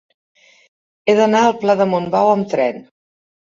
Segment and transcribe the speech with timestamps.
[1.11, 2.85] He d'anar al pla de Montbau amb tren.